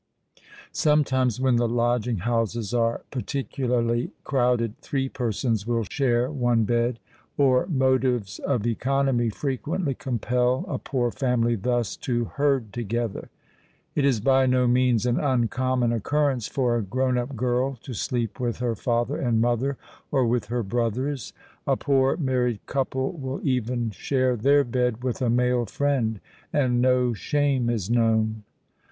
[0.71, 8.39] Sometimes, when the lodging houses are particularly crowded, three persons will share one bed;—or motives
[8.39, 13.29] of economy frequently compel a poor family thus to herd together.
[13.93, 18.39] It is by no means an uncommon occurrence for a grown up girl to sleep
[18.39, 19.77] with her father and mother,
[20.09, 25.67] or with her brothers:—a poor married couple will even share their bed with a male
[25.67, 28.41] friend;—and no shame is known!